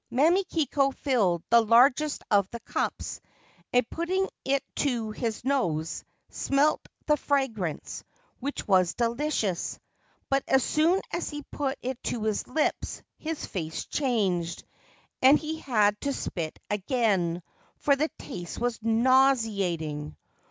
[0.11, 3.21] Mamikiko filled the largest of the cups,
[3.71, 8.03] and, putting it to his nose, smelt the fragrance,
[8.39, 9.77] which was delicious;
[10.27, 14.63] but as soon as he put it to his lips his face changed,
[15.21, 17.43] and he had to spit again,
[17.77, 20.17] for the taste was nauseating.